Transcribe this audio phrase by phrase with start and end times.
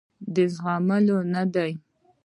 [0.33, 1.71] د زغملو نه دي.